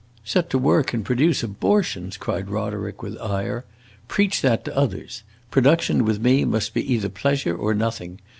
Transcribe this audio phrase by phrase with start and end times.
[0.23, 3.65] "Set to work and produce abortions!" cried Roderick with ire.
[4.07, 5.21] "Preach that to others.
[5.51, 8.19] Production with me must be either pleasure or nothing.